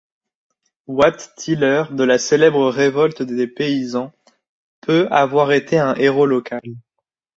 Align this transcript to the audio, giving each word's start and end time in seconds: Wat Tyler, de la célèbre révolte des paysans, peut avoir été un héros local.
Wat 0.87 1.35
Tyler, 1.37 1.83
de 1.93 2.03
la 2.03 2.17
célèbre 2.17 2.71
révolte 2.71 3.21
des 3.21 3.45
paysans, 3.45 4.11
peut 4.81 5.07
avoir 5.11 5.51
été 5.51 5.77
un 5.77 5.93
héros 5.93 6.25
local. 6.25 6.63